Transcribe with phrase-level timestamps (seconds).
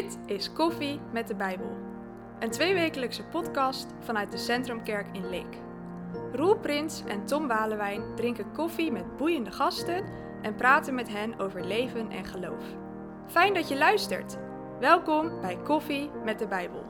[0.00, 1.76] Dit is Koffie met de Bijbel.
[2.38, 5.56] Een tweewekelijkse podcast vanuit de Centrumkerk in Leek.
[6.32, 10.04] Roel Prins en Tom Walewijn drinken koffie met boeiende gasten
[10.42, 12.64] en praten met hen over leven en geloof.
[13.26, 14.38] Fijn dat je luistert.
[14.78, 16.84] Welkom bij Koffie met de Bijbel.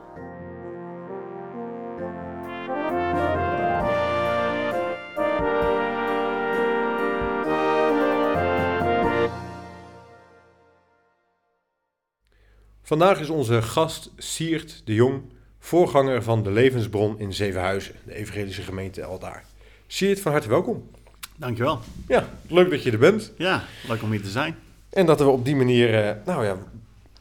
[12.91, 15.21] Vandaag is onze gast Siert de Jong,
[15.59, 19.43] voorganger van de Levensbron in Zevenhuizen, de evangelische gemeente Aldaar.
[19.87, 20.89] Siert, van harte welkom.
[21.35, 21.79] Dankjewel.
[22.07, 23.33] Ja, leuk dat je er bent.
[23.37, 24.55] Ja, leuk om hier te zijn.
[24.89, 26.57] En dat we op die manier, eh, nou ja,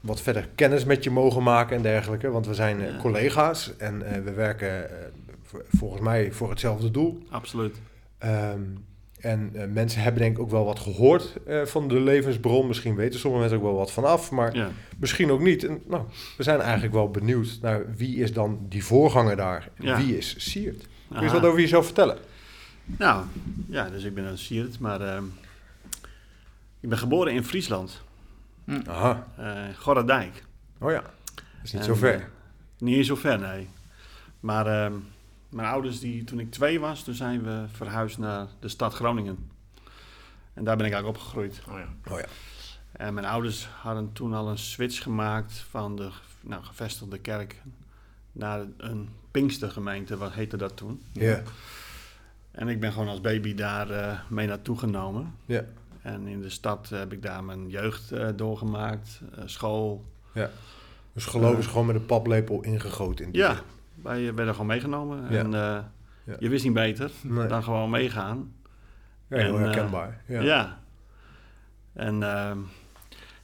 [0.01, 2.31] wat verder kennis met je mogen maken en dergelijke.
[2.31, 2.97] Want we zijn eh, Ja.
[2.97, 4.91] collega's en eh, we werken
[5.77, 7.23] volgens mij voor hetzelfde doel.
[7.29, 7.77] Absoluut.
[8.19, 8.61] Ehm,
[9.21, 12.67] en eh, mensen hebben denk ik ook wel wat gehoord eh, van de levensbron.
[12.67, 14.71] Misschien weten sommige mensen ook wel wat vanaf, maar Ja.
[14.99, 15.65] misschien ook niet.
[15.65, 16.05] En, nou,
[16.37, 19.69] we zijn eigenlijk wel benieuwd naar wie is dan die voorganger daar?
[19.75, 19.97] En Ja.
[19.97, 20.79] Wie is Siert?
[21.09, 22.19] Kun je eens wat over jezelf vertellen?
[22.85, 23.25] Nou,
[23.69, 25.25] ja, dus ik ben een Siert, maar ehm,
[26.81, 28.03] ik ben geboren in Friesland,
[28.87, 30.43] Aha, eh Gorredijk.
[30.81, 32.29] oh ja, dat is niet En, zo ver.
[32.79, 33.69] niet zo ver, nee.
[34.41, 34.93] Maar ehm,
[35.51, 39.51] mijn ouders, die, toen ik twee was, toen zijn we verhuisd naar de stad Groningen.
[40.55, 41.61] En daar ben ik eigenlijk opgegroeid.
[41.69, 42.25] oh ja,
[42.93, 47.63] En mijn ouders hadden toen al een switch gemaakt van de nou, gevestigde kerk
[48.33, 51.03] naar een Pinkstergemeente, wat heette dat toen.
[51.13, 51.43] ja,
[52.51, 55.35] En ik ben gewoon als baby daar eh, mee naartoe genomen.
[55.47, 55.65] ja,
[56.03, 60.05] En in de stad heb ik daar mijn jeugd eh, doorgemaakt, eh, school.
[60.33, 60.51] ja.
[61.13, 63.61] Dus geloof is gewoon met een paplepel ingegoten in die Ja.
[64.03, 65.23] Wij werden gewoon meegenomen.
[65.31, 65.39] Ja.
[65.39, 65.79] En eh,
[66.25, 66.37] Ja.
[66.39, 67.47] je wist niet beter Nee.
[67.47, 68.53] dan gewoon meegaan.
[69.29, 70.21] Ja, heel en, eh, herkenbaar.
[70.27, 70.41] Ja.
[70.41, 70.79] Ja.
[71.93, 72.59] En ehm,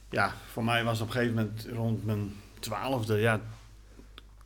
[0.09, 3.39] ja, voor mij was op een gegeven moment rond mijn twaalfde, ja,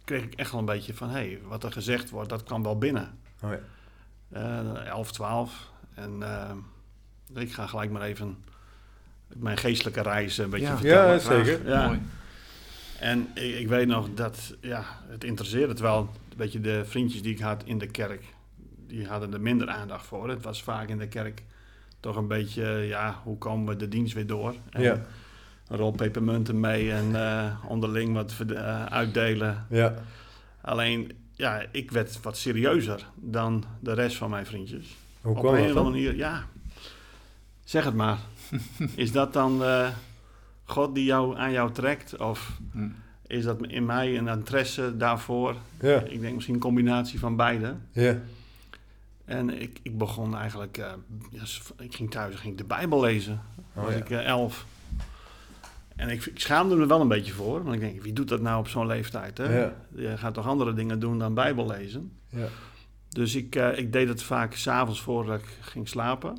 [0.03, 2.63] kreeg ik echt wel een beetje van, hé, hey, wat er gezegd wordt, dat kwam
[2.63, 3.17] wel binnen.
[3.43, 3.59] Oh ja.
[4.75, 5.71] Eh 11, 12.
[5.93, 8.43] En eh, ik ga gelijk maar even
[9.27, 10.77] mijn geestelijke reis een beetje Ja.
[10.77, 11.13] vertellen.
[11.13, 11.67] Ja, zeker.
[11.67, 11.85] Ja.
[11.87, 12.01] Mooi.
[13.01, 15.99] En ik, ik weet nog dat, ja, het interesseerde het wel.
[15.99, 18.23] Een beetje de vriendjes die ik had in de kerk,
[18.87, 20.29] die hadden er minder aandacht voor.
[20.29, 21.43] Het was vaak in de kerk
[21.99, 24.55] toch een beetje, ja, hoe komen we de dienst weer door?
[24.69, 25.01] En Ja.
[25.67, 29.65] Een rol pepermunten mee en eh, onderling wat eh, uitdelen.
[29.69, 29.93] Ja.
[30.61, 34.95] Alleen, ja, ik werd wat serieuzer dan de rest van mijn vriendjes.
[35.21, 35.91] Hoe Op kwam een dat of andere dan?
[35.91, 36.45] manier, ja.
[37.63, 38.17] Zeg het maar.
[38.95, 39.89] is dat dan eh,
[40.71, 42.17] God die jou aan jou trekt?
[42.17, 42.87] Of Hm.
[43.27, 45.55] is dat in mij een interesse daarvoor?
[45.81, 47.75] Ja, Ik denk misschien een combinatie van beide.
[47.91, 48.17] ja,
[49.25, 50.91] En ik, ik begon eigenlijk, eh,
[51.79, 53.41] ik ging thuis ging ik de Bijbel lezen.
[53.75, 53.99] Oh, was ja.
[53.99, 54.65] ik eh, elf.
[55.95, 57.63] En ik, ik schaamde me wel een beetje voor.
[57.63, 59.37] Want ik denk, wie doet dat nou op zo'n leeftijd?
[59.37, 59.59] Hè?
[59.59, 59.73] Ja.
[59.95, 62.11] Je gaat toch andere dingen doen dan Bijbel lezen?
[62.29, 62.47] ja.
[63.09, 66.37] Dus ik, eh, ik deed het vaak s'avonds voordat ik ging slapen.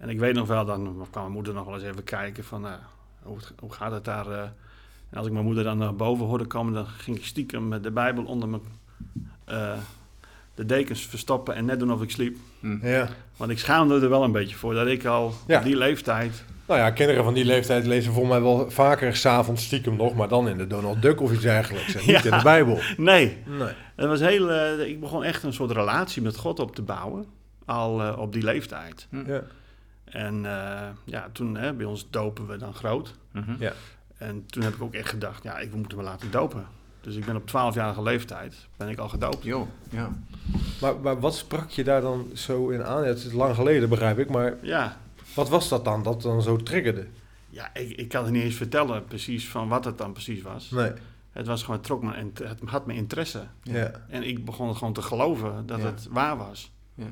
[0.00, 2.66] En ik weet nog wel, dan kwam mijn moeder nog wel eens even kijken van
[2.66, 2.72] eh,
[3.22, 4.26] hoe, het- hoe gaat het daar.
[4.30, 4.38] eh.
[5.10, 7.82] en als ik mijn moeder dan naar boven hoorde komen, dan ging ik stiekem met
[7.82, 8.62] de Bijbel onder mijn,
[9.44, 9.72] eh,
[10.54, 12.36] de dekens verstoppen en net doen of ik sliep.
[12.82, 13.08] ja.
[13.36, 15.58] Want ik schaamde er wel een beetje voor dat ik al Ja.
[15.58, 16.44] op die leeftijd...
[16.66, 20.28] Nou ja, kinderen van die leeftijd lezen volgens mij wel vaker s'avonds stiekem nog, maar
[20.28, 21.94] dan in de Donald Duck of iets dergelijks.
[21.94, 22.24] En niet Ja.
[22.24, 22.78] in de Bijbel.
[22.96, 23.68] Nee, Nee.
[23.96, 27.24] het was heel, eh, ik begon echt een soort relatie met God op te bouwen.
[27.64, 29.06] Al eh, op die leeftijd.
[29.26, 29.42] Ja.
[30.10, 33.14] En eh, ja, toen hè, bij ons dopen we dan groot.
[33.32, 33.54] Mhm.
[33.58, 33.72] Ja.
[34.18, 36.66] En toen heb ik ook echt gedacht, ja, ik moet me laten dopen.
[37.00, 39.42] Dus ik ben op 12-jarige leeftijd, ben ik al gedoopt.
[39.44, 40.10] Jo, ja.
[40.80, 43.02] Maar, maar wat sprak je daar dan zo in aan?
[43.02, 44.96] Ja, het is lang geleden, begrijp ik, maar Ja,
[45.34, 47.06] wat was dat dan dat dan zo triggerde?
[47.52, 50.70] ja ik, ik kan het niet eens vertellen precies van wat het dan precies was.
[50.70, 50.92] Nee.
[51.32, 53.42] Het was gewoon, het trok me, en het had me interesse.
[53.62, 53.90] Ja.
[54.08, 55.84] En ik begon gewoon te geloven dat Ja.
[55.84, 56.72] het waar was.
[56.94, 57.06] Ja.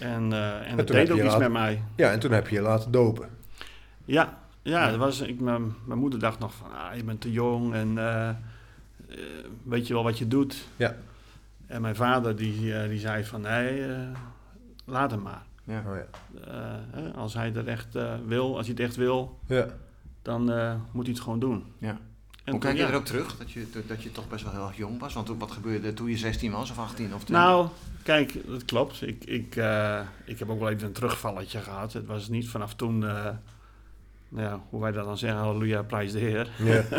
[0.00, 1.82] En, eh, en, toen het heb deed je ook iets met mij.
[1.96, 3.28] ja, en toen heb je je laten dopen.
[4.04, 4.90] Ja, ja, Ja.
[4.90, 7.98] Dat was, ik, mijn, mijn moeder dacht nog van, ah, je bent te jong en
[7.98, 8.36] eh, eh,
[9.62, 10.66] weet je wel wat je doet.
[10.76, 10.96] Ja.
[11.66, 13.98] En mijn vader die, die zei van, nee, eh,
[14.84, 15.42] laat hem maar.
[15.64, 15.82] Ja.
[15.86, 16.06] Oh ja.
[16.46, 19.66] Eh, hè, als hij het echt eh, wil, als hij het echt wil, Ja.
[20.22, 21.64] dan eh, moet hij het gewoon doen.
[21.78, 21.98] Ja.
[22.44, 22.88] En Hoe kijk je ja.
[22.88, 25.14] erop terug, dat je, dat je toch best wel heel erg jong was?
[25.14, 27.28] Want wat gebeurde toen je 16 was of 18 of 20?
[27.28, 27.68] Nou,
[28.02, 29.02] kijk, dat klopt.
[29.02, 31.92] Ik, ik, eh, ik heb ook wel even een terugvalletje gehad.
[31.92, 33.24] Het was niet vanaf toen, eh,
[34.28, 36.50] nou ja, hoe wij dat dan zeggen, halleluja, prijs de Heer.
[36.58, 36.82] Ja.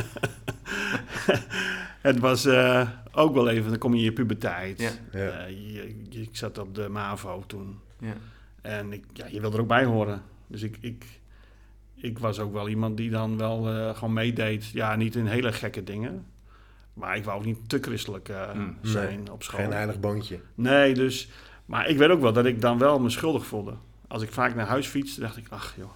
[2.02, 4.80] Het was eh, ook wel even, dan kom je in je puberteit.
[4.80, 4.90] Ja.
[5.12, 5.46] Ja.
[5.46, 7.80] Je, je- ik zat op de MAVO toen.
[8.00, 8.14] Ja.
[8.62, 10.22] En ik, ja, je wil er ook bij horen.
[10.48, 11.06] Dus ik, ik,
[12.04, 14.66] ik was ook wel iemand die dan wel eh, gewoon meedeed.
[14.70, 16.26] Ja, niet in hele gekke dingen.
[16.94, 18.78] Maar ik wou ook niet te christelijk eh, Hmm.
[18.82, 19.60] zijn op school.
[19.60, 20.40] Geen heilig boontje.
[20.56, 21.30] Nee, dus...
[21.66, 23.74] Maar ik weet ook wel dat ik dan wel me schuldig voelde.
[24.08, 25.46] Als ik vaak naar huis fietste, dacht ik...
[25.50, 25.90] Ach joh,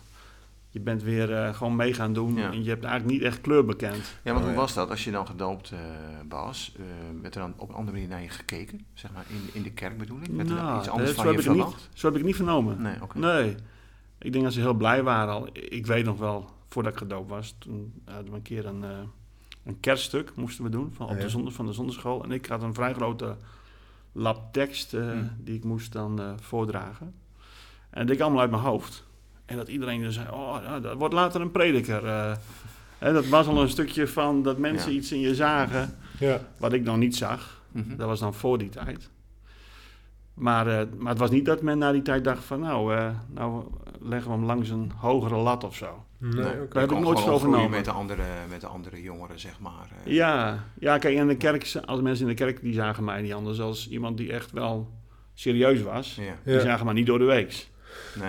[0.69, 2.35] je bent weer eh, gewoon mee gaan doen.
[2.35, 2.51] Ja.
[2.51, 4.15] En je hebt eigenlijk niet echt kleur bekend.
[4.23, 5.77] Ja, want Oh, hoe was dat als je dan gedoopt eh,
[6.29, 6.73] was?
[6.77, 6.83] eh,
[7.21, 8.85] werd er dan op een andere manier naar je gekeken?
[8.93, 10.27] Zeg maar in, in de kerk bedoel ik?
[10.31, 11.75] Werd er dan Nou, iets anders van je verwacht?
[11.75, 12.81] niet, Zo heb ik niet vernomen.
[12.81, 13.17] Nee, oké.
[13.19, 13.55] Nee.
[14.19, 15.47] Ik denk dat ze heel blij waren al.
[15.53, 18.89] Ik weet nog wel, voordat ik gedoopt was, toen hadden we een keer een, eh,
[19.63, 21.21] een kerststuk moesten we doen van, op Ja.
[21.21, 22.23] de zondag, van de zondagschool.
[22.23, 23.35] En ik had een vrij grote
[24.11, 25.31] lap tekst eh, Hmm.
[25.39, 27.13] die ik moest dan eh, voordragen.
[27.89, 29.05] En dat deed ik allemaal uit mijn hoofd.
[29.45, 32.05] En dat iedereen dus zei, oh, ja, dat wordt later een prediker.
[32.05, 32.35] eh.
[32.97, 34.97] Hè, dat was al een stukje van dat mensen Ja.
[34.97, 36.41] iets in je zagen, Ja.
[36.57, 37.61] wat ik nog niet zag.
[37.71, 37.95] Mhm.
[37.95, 39.09] Dat was dan voor die tijd.
[40.33, 43.09] Maar, eh, maar het was niet dat men na die tijd dacht van nou, eh,
[43.27, 43.65] nou
[44.01, 46.03] leggen we hem langs een hogere lat of zo.
[46.19, 46.45] Nee, Nee, oké.
[46.73, 47.69] Daar heb Je ik nooit opgroeien vernomen.
[47.69, 49.89] met de andere, met de andere jongeren, zeg maar.
[50.05, 50.13] eh.
[50.13, 53.33] Ja, ja, kijk, in de kerk, als mensen in de kerk, die zagen mij niet
[53.33, 54.89] anders als iemand die echt wel
[55.33, 56.15] serieus was.
[56.15, 56.23] Ja.
[56.23, 56.51] Ja.
[56.51, 57.69] Die zagen mij niet door de weeks.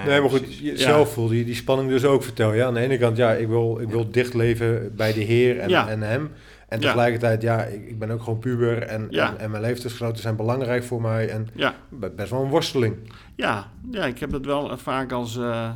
[0.05, 0.77] Nee, maar goed, je- Ja.
[0.77, 2.53] zelf voelde je die spanning dus ook vertel.
[2.55, 5.59] Ja, aan de ene kant, ja, ik wil, ik wil dicht leven bij de Heer
[5.59, 5.89] en, Ja.
[5.89, 6.31] en hem.
[6.69, 10.37] En tegelijkertijd, ja, ik, ik ben ook gewoon puber en, en, en mijn leeftijdsgenoten zijn
[10.37, 11.29] belangrijk voor mij.
[11.29, 11.49] En
[12.17, 12.97] best wel een worsteling.
[13.35, 15.71] ja, ja ik heb dat wel vaak als, eh,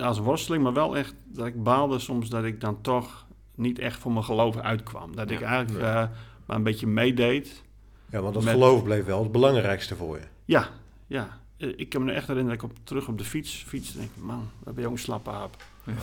[0.00, 3.98] als worsteling, maar wel echt dat ik baalde soms dat ik dan toch niet echt
[3.98, 5.16] voor mijn geloof uitkwam.
[5.16, 6.04] Dat ik eigenlijk eh,
[6.46, 7.62] maar een beetje meedeed.
[8.10, 10.24] Ja, want dat Met- geloof bleef wel het belangrijkste voor je.
[10.44, 10.68] Ja,
[11.06, 11.28] ja.
[11.56, 13.98] Eh, Ik kan me echt herinneren dat ik op, terug op de fiets fiets en
[13.98, 15.56] denk, man, wat ben je ook een slappe aap.
[15.88, 16.00] Oh, ja.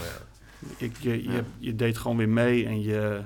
[0.77, 1.41] Ik, je, je, Ja.
[1.57, 3.23] je deed gewoon weer mee en je,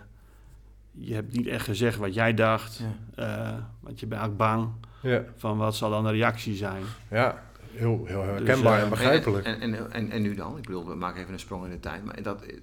[0.92, 2.82] je hebt niet echt gezegd wat jij dacht.
[3.16, 3.24] Ja.
[3.52, 4.70] eh, want je bent eigenlijk bang
[5.02, 6.84] Ja, van wat zal dan de reactie zijn.
[7.10, 7.46] ja.
[7.72, 9.46] Heel, heel herkenbaar eh, en begrijpelijk.
[9.46, 10.58] En, en, en, en nu dan?
[10.58, 12.04] Ik bedoel, we maken even een sprong in de tijd.
[12.06, 12.56] Maar dat eh,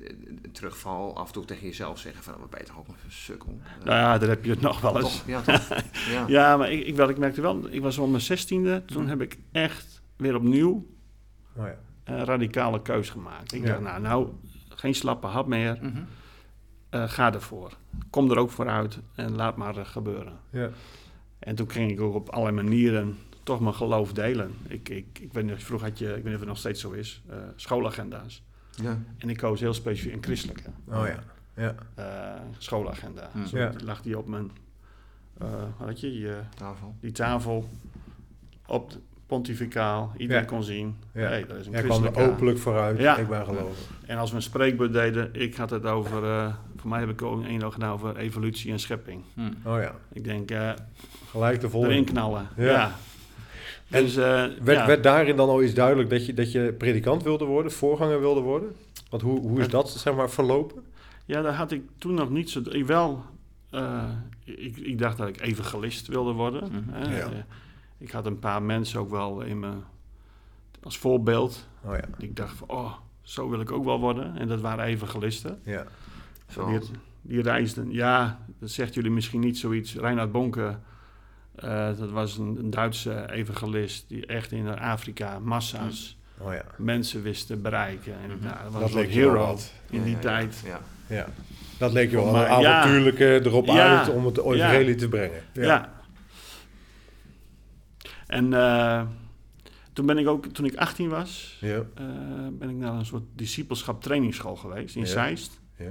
[0.52, 2.34] terugval, af en toe tegen jezelf zeggen van...
[2.40, 3.58] Wat ben je toch ook een sukkel?
[3.84, 5.16] Nou ja, daar heb je het nog wel eens.
[5.18, 5.26] toch?
[5.26, 5.68] Ja, toch?
[6.12, 6.24] Ja.
[6.26, 9.10] Ja, maar ik, ik, wel, ik merkte wel, ik was op mijn zestiende, toen Mhm.
[9.10, 10.86] heb ik echt weer opnieuw
[11.56, 11.74] Oh, ja.
[12.04, 13.52] een radicale keus gemaakt.
[13.52, 13.66] Ik Ja.
[13.68, 14.28] dacht, nou, nou,
[14.84, 16.02] geen slappe hap meer, Mhm.
[16.90, 17.76] eh, ga ervoor.
[18.10, 20.32] Kom er ook vooruit en laat maar eh, gebeuren.
[20.50, 20.68] Ja.
[21.38, 24.54] En toen ging ik ook op allerlei manieren toch mijn geloof delen.
[24.68, 26.80] Ik, ik, ik weet niet, vroeger had je, ik weet niet of het nog steeds
[26.80, 28.42] zo is, eh, schoolagenda's.
[28.70, 28.98] Ja.
[29.18, 31.22] En ik koos heel specifiek een christelijke Oh ja.
[31.56, 31.74] Ja.
[31.94, 33.28] eh, schoolagenda.
[33.32, 33.46] Hmm.
[33.46, 33.72] Zo Ja.
[33.84, 34.50] lag die op mijn,
[35.38, 36.94] eh wat had je, je, Tafel.
[37.00, 37.68] die tafel
[38.66, 40.12] op de pontificaal.
[40.16, 40.48] Iedereen Ja.
[40.48, 41.20] kon zien, Ja.
[41.20, 42.98] hey, dat is een Jij kwam er openlijk vooruit.
[42.98, 43.16] Ja.
[43.16, 43.78] Ik ben gelovig.
[44.06, 47.22] En als we een spreekbeurt deden, ik had het over, eh, voor mij heb ik
[47.22, 49.22] ook een gedaan over evolutie en schepping.
[49.34, 49.40] Hm.
[49.68, 49.94] Oh ja.
[50.12, 50.70] Ik denk, eh
[51.30, 52.04] Gelijk de erin volgende.
[52.04, 52.48] knallen.
[52.56, 52.64] Ja.
[52.64, 52.94] Ja.
[53.90, 54.24] En Dus, eh,
[54.62, 54.86] Werd, ja.
[54.86, 58.40] werd daarin dan al iets duidelijk dat je, dat je predikant wilde worden, voorganger wilde
[58.40, 58.72] worden?
[59.10, 60.82] Want hoe, hoe is dat zeg maar verlopen?
[61.24, 62.60] Ja, daar had ik toen nog niet zo...
[62.70, 63.24] Ik wel...
[63.70, 64.02] eh,
[64.44, 66.86] ik, ik dacht dat ik evangelist wilde worden.
[66.90, 67.28] Hè.
[67.98, 69.70] Ik had een paar mensen ook wel in me...
[70.82, 71.68] Als voorbeeld.
[71.84, 72.00] Oh ja.
[72.18, 72.68] Die ik dacht van...
[72.68, 72.92] Oh,
[73.22, 74.36] zo wil ik ook wel worden.
[74.36, 75.60] En dat waren evangelisten.
[75.64, 75.84] Ja.
[76.48, 76.66] Zo.
[76.68, 76.80] Die,
[77.22, 77.90] die reisden...
[77.92, 79.94] Ja, dat zegt jullie misschien niet zoiets.
[79.94, 80.78] Reinhard Bonke...
[81.54, 84.08] eh, dat was een, een Duitse evangelist...
[84.08, 86.64] die echt in Afrika massa's Oh ja.
[86.76, 88.12] mensen wist te bereiken.
[88.22, 88.44] En Mhm.
[88.44, 89.56] nou, dat was Dat leek hero
[89.90, 90.62] in Ja, die ja, tijd.
[90.64, 90.80] Ja.
[91.06, 91.26] Ja.
[91.78, 92.78] Dat leek je wel Maar een ja.
[92.80, 93.98] avontuurlijke erop Ja.
[93.98, 95.42] uit om het evangelie te brengen.
[95.52, 95.92] Ja.
[98.26, 99.06] En eh,
[99.92, 101.76] toen ben ik ook, toen ik 18 was, Ja.
[101.76, 102.04] eh,
[102.52, 105.08] ben ik naar een soort discipelschap trainingsschool geweest in Ja.
[105.08, 105.60] Zeist.
[105.76, 105.90] Ja.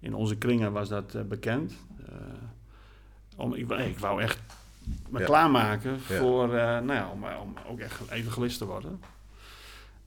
[0.00, 1.72] In onze kringen was dat eh, bekend.
[2.06, 2.14] Eh,
[3.36, 4.40] om, ik, wou- ik wou echt
[5.10, 5.24] me Ja.
[5.24, 6.16] klaarmaken Ja.
[6.18, 9.00] voor, eh, nou ja, om, om ook echt evangelist te worden.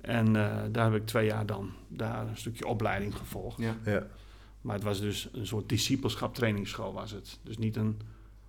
[0.01, 3.57] En eh, daar heb ik twee jaar dan daar een stukje opleiding gevolgd.
[3.57, 3.75] Ja.
[3.85, 4.03] Ja.
[4.61, 7.39] Maar het was dus een soort discipelschap trainingsschool was het.
[7.43, 7.99] Dus niet een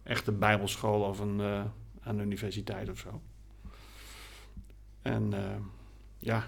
[0.02, 1.62] echte bijbelschool of een, eh,
[2.06, 3.20] aan de universiteit of zo.
[5.02, 5.56] En eh,
[6.18, 6.44] ja,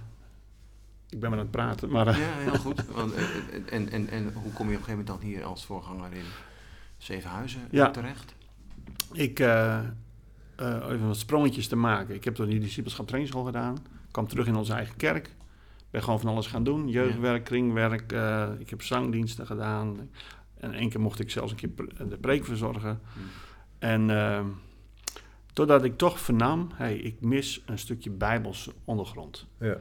[1.08, 2.06] ik ben maar aan het praten, maar...
[2.06, 2.86] eh, Ja, heel goed.
[2.86, 3.24] Want, eh,
[3.70, 6.24] en, en, en hoe kom je op een gegeven moment dan hier als voorganger in
[6.96, 7.90] Zevenhuizen Ja.
[7.90, 8.34] terecht?
[9.12, 12.14] Ik, even wat sprongetjes te maken.
[12.14, 13.76] Ik heb toen die discipelschap trainingsschool gedaan.
[14.10, 15.30] kwam terug in onze eigen kerk.
[15.90, 16.88] Ben gewoon van alles gaan doen.
[16.88, 18.12] Jeugdwerk, kringwerk.
[18.60, 20.10] ik heb zangdiensten gedaan.
[20.54, 21.70] En één keer mocht ik zelfs een keer
[22.08, 23.00] de preek verzorgen.
[23.12, 23.18] Hm.
[23.78, 24.10] En
[25.58, 29.46] totdat ik toch vernam, hey, ik mis een stukje bijbelse ondergrond.
[29.60, 29.76] Ja.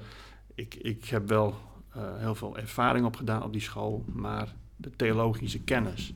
[0.55, 1.55] Ik, ik heb wel
[1.93, 6.13] eh, heel veel ervaring opgedaan op die school, maar de theologische kennis.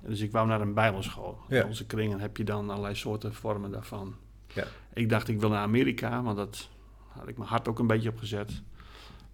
[0.00, 1.38] Dus ik wou naar een bijbelschool.
[1.48, 1.60] Ja.
[1.60, 4.14] In onze kringen heb je dan allerlei soorten vormen daarvan.
[4.54, 4.64] Ja.
[4.92, 6.68] Ik dacht ik wil naar Amerika, want dat
[7.08, 8.62] had ik mijn hart ook een beetje op gezet.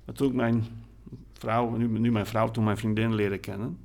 [0.05, 0.67] Maar toen ik mijn
[1.33, 3.79] vrouw, nu, nu mijn vrouw, toen mijn vriendin leerde kennen,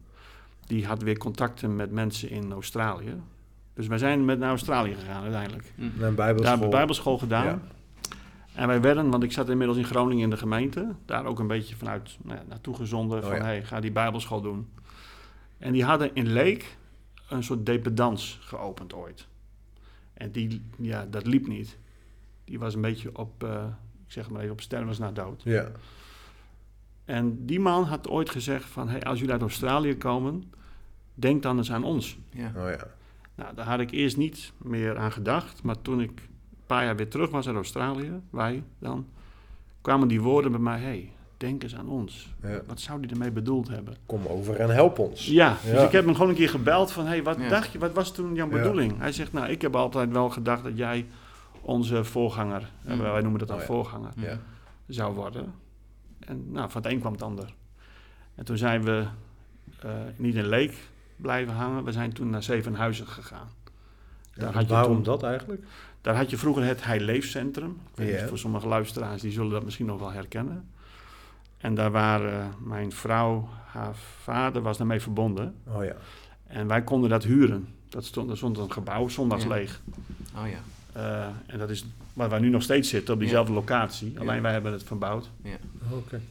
[0.67, 3.21] die had weer contacten met mensen in Australië.
[3.73, 5.73] Dus wij zijn met naar Australië gegaan uiteindelijk.
[5.75, 6.49] Naar een Daar bijbelschool.
[6.49, 7.45] hebben we bijbelschool gedaan.
[7.45, 7.59] Ja.
[8.55, 11.47] En wij werden, want ik zat inmiddels in Groningen in de gemeente, daar ook een
[11.47, 13.43] beetje vanuit nou ja, naartoe gezonden Oh van ja.
[13.43, 14.69] hey, ga die bijbelschool doen.
[15.57, 16.77] En die hadden in Leek
[17.29, 19.27] een soort dependans geopend ooit.
[20.13, 21.77] En die, ja, dat liep niet.
[22.45, 23.63] Die was een beetje op, eh,
[24.05, 25.41] ik zeg maar even, op stervens na dood.
[25.43, 25.71] Ja.
[27.05, 30.53] En die man had ooit gezegd van, hey, als jullie uit Australië komen,
[31.13, 32.17] denk dan eens aan ons.
[32.29, 32.51] Ja.
[32.55, 32.87] Oh ja.
[33.35, 35.63] Nou, daar had ik eerst niet meer aan gedacht.
[35.63, 39.05] Maar toen ik een paar jaar weer terug was uit Australië, wij dan,
[39.81, 40.79] kwamen die woorden bij mij.
[40.79, 42.33] hey, denk eens aan ons.
[42.41, 42.61] ja.
[42.67, 43.95] Wat zou die ermee bedoeld hebben?
[44.05, 45.25] Kom over en help ons.
[45.25, 47.05] Ja, dus ik heb hem gewoon een keer gebeld van...
[47.05, 47.49] hey, wat Ja.
[47.49, 47.79] dacht je?
[47.79, 48.53] Wat was toen jouw Ja.
[48.57, 48.97] bedoeling?
[48.97, 51.05] Hij zegt, nou, ik heb altijd wel gedacht dat jij
[51.61, 52.69] onze voorganger...
[52.85, 52.91] Mm.
[52.91, 53.67] eh, wij noemen dat dan Oh ja.
[53.67, 54.39] voorganger Ja.
[54.87, 55.53] zou worden.
[56.19, 57.53] En nou, van het een kwam het ander.
[58.35, 59.05] En toen zijn we
[59.79, 60.73] eh, niet in Leek
[61.23, 61.83] blijven hangen.
[61.83, 63.47] We zijn toen naar Zevenhuizen gegaan.
[64.35, 65.63] Daar had je waarom toen- dat eigenlijk?
[66.01, 67.69] Daar had je vroeger het Hij Leefcentrum.
[67.71, 68.27] Ik weet niet, Ja.
[68.27, 70.69] Voor sommige luisteraars die zullen dat misschien nog wel herkennen.
[71.57, 75.55] En daar waren mijn vrouw, haar vader was daarmee verbonden.
[75.67, 75.95] Oh ja.
[76.47, 77.67] En wij konden dat huren.
[77.89, 79.49] Dat stond, er stond een gebouw, zondags Ja.
[79.49, 79.81] leeg.
[80.35, 80.59] Oh ja.
[80.93, 84.19] Eh, en dat is waar wij nu nog steeds zitten, op diezelfde locatie.
[84.19, 84.41] Alleen Ja.
[84.41, 85.29] wij hebben het verbouwd.
[85.91, 86.21] Oké.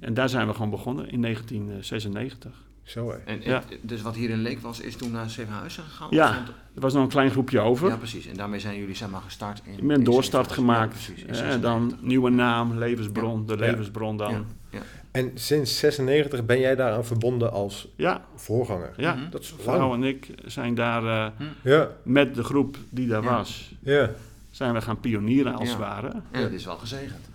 [0.00, 2.64] En daar zijn we gewoon begonnen in 1996.
[2.86, 3.16] Zo hè.
[3.16, 3.62] En, Ja.
[3.80, 6.08] dus wat hier in Leek was, is toen naar Zevenhuizen gegaan?
[6.10, 6.42] Ja.
[6.74, 7.88] Er was nog een klein groepje over.
[7.88, 8.26] Ja, precies.
[8.26, 9.86] En daarmee zijn jullie zeg maar gestart in...
[9.86, 11.02] Ben een doorstart gemaakt.
[11.04, 11.22] Ja, precies.
[11.24, 12.00] Eh, dan 96.
[12.00, 13.58] nieuwe naam, levensbron, de Ja.
[13.60, 14.30] levensbron dan.
[14.32, 14.40] Ja.
[14.70, 14.78] Ja,
[15.10, 18.24] En sinds 96 ben jij daaraan verbonden als ja.
[18.34, 18.92] voorganger.
[18.96, 19.30] Mhm.
[19.30, 23.36] Dat is Vrouw en ik zijn daar eh, Ja, met de groep die daar Ja.
[23.36, 24.10] was, ja.
[24.50, 25.74] zijn we gaan pionieren als Ja.
[25.74, 26.12] het ware.
[26.30, 27.28] En dat is wel gezegend.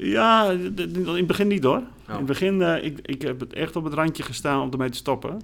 [0.00, 1.76] Ja, in het begin niet hoor.
[1.78, 2.16] In Oh.
[2.16, 4.96] het begin, eh, ik, ik heb het echt op het randje gestaan om ermee te
[4.96, 5.40] stoppen.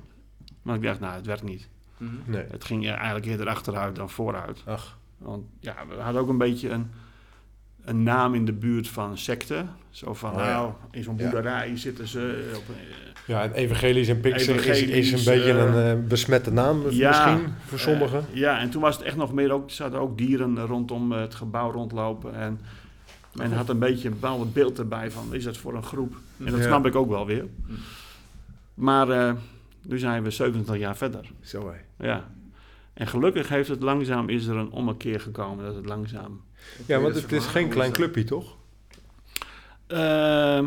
[0.62, 1.68] Maar ik dacht, nou, het werkt niet.
[1.96, 2.12] Mhm.
[2.26, 2.44] Nee.
[2.50, 4.62] Het ging eh, eigenlijk eerder achteruit dan vooruit.
[4.66, 6.90] Ach, Want ja, we hadden ook een beetje een,
[7.84, 9.64] een naam in de buurt van secte.
[9.90, 10.44] Zo van, Oh, ja.
[10.52, 11.30] nou, in zo'n Ja.
[11.30, 12.82] boerderij zitten ze op een,
[13.26, 17.08] ja, en evangelisch en Pixar is, is een beetje eh, een eh, besmette naam ja,
[17.26, 18.18] misschien voor sommigen.
[18.32, 21.12] Eh, ja, en toen was het echt nog meer ook, er zaten ook dieren rondom
[21.12, 22.34] eh, het gebouw rondlopen.
[22.34, 22.60] En
[23.34, 26.16] men had een beetje een bepaald beeld erbij van, is dat voor een groep?
[26.44, 27.46] En dat snap ik ook wel weer.
[27.66, 27.72] Hm.
[28.74, 29.34] Maar eh,
[29.82, 31.30] nu zijn we 70 jaar verder.
[31.40, 32.06] Zo hè.
[32.06, 32.30] Ja.
[32.94, 36.40] En gelukkig heeft het langzaam, is er een ommekeer gekomen, dat het langzaam...
[36.86, 38.56] Ja, want het is geen klein clubje, toch?
[39.86, 40.66] Ehm,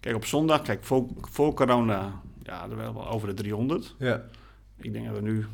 [0.00, 3.94] kijk, op zondag, kijk, voor, voor corona, ja, er waren wel over de 300.
[3.98, 4.22] Ja.
[4.76, 5.46] Ik denk dat we nu,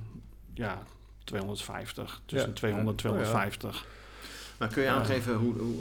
[0.54, 0.82] ja,
[1.24, 2.54] 250, tussen Ja.
[2.54, 3.10] 200 Oh, ja.
[3.10, 3.86] 250.
[4.60, 5.74] Maar kun je aangeven, hoe, hoe,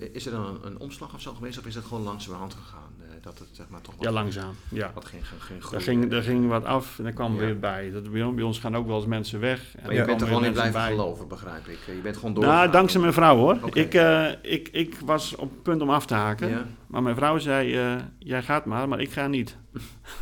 [0.00, 1.58] eh, is er dan een, een omslag of zo geweest?
[1.58, 2.90] Of is het gewoon langzamerhand gegaan?
[3.00, 4.90] eh, dat het zeg maar toch wat, Ja, langzaam, ja.
[4.94, 5.84] wat ging, ging, groeien?
[5.84, 7.38] ging, daar ging wat af en er kwam Ja.
[7.38, 7.90] weer bij.
[7.90, 9.74] Dat, bij, bij ons gaan ook wel eens mensen weg.
[9.76, 10.90] En Maar er je bent er gewoon in blijven bij.
[10.90, 11.78] geloven, begrijp ik.
[11.86, 12.44] Je bent gewoon door.
[12.44, 13.58] Nou, dankzij mijn vrouw hoor.
[13.72, 16.48] Ik, eh, ik, ik was op het punt om af te haken.
[16.48, 16.66] Ja.
[16.86, 19.56] Maar mijn vrouw zei, eh, jij gaat maar, maar ik ga niet.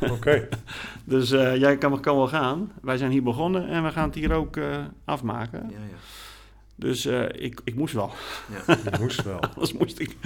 [0.00, 0.48] Oké.
[1.04, 2.72] Dus eh, jij kan, kan wel gaan.
[2.82, 5.60] Wij zijn hier begonnen en we gaan het hier ook eh, afmaken.
[5.70, 5.96] Ja, ja.
[6.78, 8.10] Dus eh, ik, ik moest wel.
[8.66, 8.74] ja.
[8.90, 9.40] Dat moest wel.
[9.40, 10.16] Anders moest ik.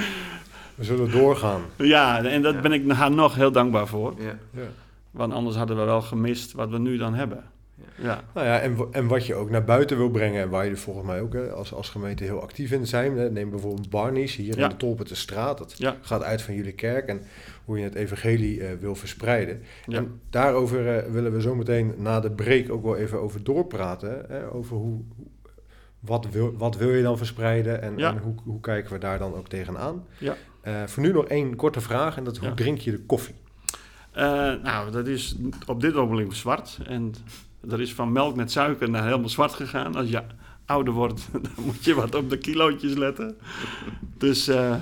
[0.74, 1.62] We zullen doorgaan.
[1.76, 2.60] Ja, en dat Ja.
[2.60, 4.14] ben ik haar nog heel dankbaar voor.
[4.18, 4.38] ja.
[4.50, 4.62] Ja.
[5.10, 7.44] Want anders hadden we wel gemist wat we nu dan hebben.
[7.74, 7.84] Ja.
[8.04, 10.70] Ja, Nou ja, en, en wat je ook naar buiten wil brengen en waar je
[10.70, 13.16] er volgens mij ook hè, als, als gemeente heel actief in zijn.
[13.18, 13.30] Hè.
[13.30, 14.62] Neem bijvoorbeeld Barney's hier Ja.
[14.62, 15.58] in de Tolpertenstraat.
[15.58, 15.96] Dat Ja.
[16.00, 17.22] gaat uit van jullie kerk en
[17.64, 19.62] hoe je het evangelie eh, wil verspreiden.
[19.86, 19.96] Ja.
[19.96, 24.24] En daarover eh, willen we zo meteen na de break ook wel even over doorpraten.
[24.28, 25.02] Hè, over hoe-
[26.02, 28.10] wat, wil, wat wil je dan verspreiden en, Ja.
[28.10, 30.06] en hoe, hoe kijken we daar dan ook tegenaan.
[30.18, 30.36] Ja.
[30.60, 32.54] Eh, voor nu nog één korte vraag en dat is hoe Ja.
[32.54, 33.34] drink je de koffie?
[34.12, 34.22] Eh,
[34.62, 36.78] nou, dat is op dit ogenblik zwart.
[36.86, 37.14] En
[37.60, 39.94] dat is van melk met suiker naar helemaal zwart gegaan.
[39.94, 40.22] Als je
[40.66, 43.36] ouder wordt, dan moet je wat op de kilootjes letten.
[44.18, 44.74] Dus eh,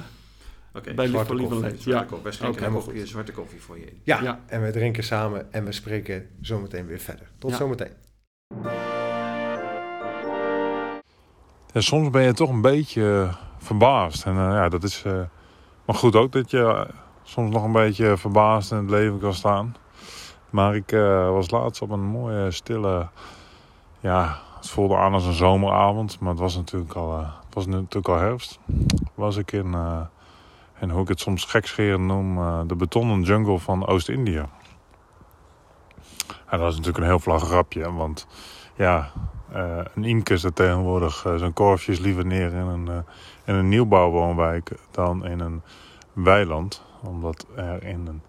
[0.75, 1.71] Oké, bij zwarte Lieve koffie.
[1.71, 1.81] Leed.
[1.83, 2.23] zwarte Ja, koffie.
[2.23, 4.00] Wij schenken koffie, zwarte koffie voor je in.
[4.03, 4.41] Ja, Ja.
[4.47, 7.27] en we drinken samen en we spreken zometeen weer verder.
[7.39, 7.57] Tot Ja.
[7.57, 7.93] zometeen.
[11.75, 14.25] Soms ben je toch een beetje eh, verbaasd.
[14.25, 15.21] En eh, ja, dat is eh,
[15.85, 16.87] maar goed ook dat je
[17.23, 19.77] soms nog een beetje verbaasd in het leven kan staan.
[20.50, 20.91] Maar ik
[21.33, 23.09] was laatst op een mooie, stille...
[24.00, 26.21] Ja, het voelde aan als een zomeravond.
[26.21, 28.59] Maar het was natuurlijk al, het was natuurlijk al herfst.
[29.15, 29.77] Was ik in,
[30.81, 32.39] in hoe ik het soms gekscherend noem...
[32.69, 34.45] de betonnen jungle van Oost-Indië.
[36.47, 37.93] En dat is natuurlijk een heel vlag grapje.
[37.93, 38.27] Want
[38.75, 39.12] ja,
[39.52, 42.97] eh, een Imke zet tegenwoordig eh, zijn korfjes liever neer in een, eh,
[43.45, 45.62] in een nieuwbouwwoonwijk dan in een
[46.12, 46.83] weiland.
[47.02, 48.23] Omdat er in een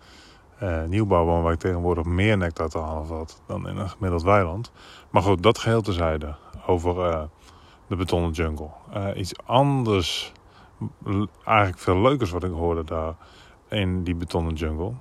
[0.89, 4.71] nieuwbouwwoonwijk tegenwoordig meer nectar te halen valt dan in een gemiddeld weiland.
[5.09, 6.35] Maar goed, dat geheel tezijde
[6.65, 7.27] over
[7.87, 8.69] de betonnen jungle.
[9.15, 10.31] Iets anders,
[11.43, 13.13] eigenlijk veel leukers wat ik hoorde daar
[13.69, 14.93] in die betonnen jungle.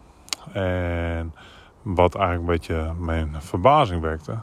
[0.53, 1.35] En
[1.83, 4.39] wat eigenlijk een beetje mijn verbazing wekte,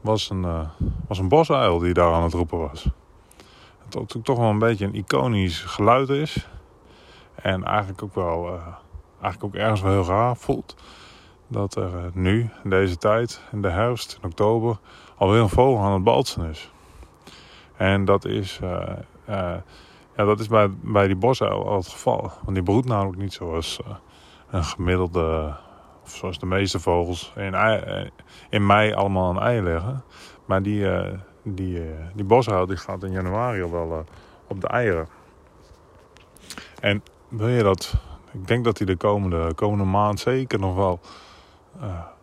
[0.00, 0.68] was een, uh,
[1.08, 2.88] was een bosuil die daar aan het roepen was.
[3.88, 6.48] Dat ook toch wel een beetje een iconisch geluid is.
[7.34, 8.62] En eigenlijk ook wel, uh,
[9.20, 10.76] eigenlijk ook ergens wel heel raar voelt.
[11.46, 14.78] Dat er uh, nu, in deze tijd, in de herfst, in oktober,
[15.16, 16.70] alweer een vogel aan het balsen is.
[17.76, 18.60] En dat is,
[19.26, 19.64] ja,
[20.14, 22.20] dat is bij, bij die bosuil al het geval.
[22.42, 23.80] Want die broedt namelijk niet zoals
[24.50, 25.56] een gemiddelde
[26.10, 28.10] zoals de meeste vogels in, ei,
[28.50, 30.04] in mei allemaal een ei leggen.
[30.44, 31.06] Maar die, uh,
[31.42, 34.04] die, uh, die boshout gaat in januari al wel
[34.46, 35.08] op de eieren.
[36.80, 37.94] En wil je dat...
[38.32, 41.00] Ik denk dat hij de komende, komende maand zeker nog wel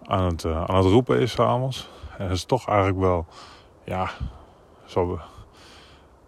[0.06, 1.90] aan, het, aan het roepen is s'avonds.
[2.18, 3.26] Dat is toch eigenlijk wel...
[3.84, 4.10] Ja,
[4.86, 5.20] zo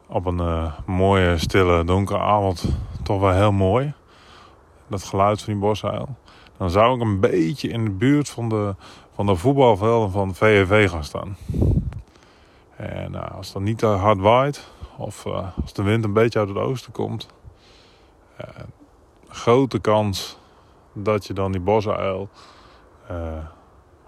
[0.08, 2.66] op een mooie, stille, donkere avond
[3.04, 3.94] toch wel heel mooi.
[4.88, 6.16] Dat geluid van die boshuil
[6.58, 8.76] dan zou ik een beetje in de buurt van de,
[9.14, 11.38] van de voetbalvelden van VVV gaan staan.
[12.76, 16.40] En uh, als het niet te hard waait, of uh, als de wind een beetje
[16.40, 17.28] uit het oosten komt,
[18.42, 18.48] uh,
[19.28, 20.38] grote kans
[20.94, 22.30] dat je dan die bosuil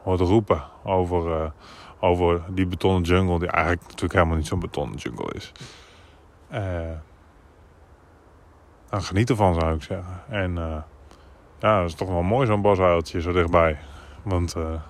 [0.04, 1.52] hoort roepen over,
[2.00, 5.52] over die betonnen jungle, die eigenlijk natuurlijk helemaal niet zo'n betonnen jungle is.
[8.90, 10.24] dan geniet ervan zou ik zeggen.
[10.30, 10.84] En
[11.60, 13.78] ja, dat is toch wel mooi zo'n bosuiltje zo dichtbij.
[14.24, 14.82] Want uh,